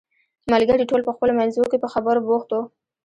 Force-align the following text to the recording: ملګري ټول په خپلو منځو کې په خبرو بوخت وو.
ملګري 0.53 0.85
ټول 0.89 1.01
په 1.07 1.11
خپلو 1.15 1.33
منځو 1.39 1.63
کې 1.71 1.77
په 1.83 1.87
خبرو 1.93 2.25
بوخت 2.27 2.49
وو. 2.51 2.61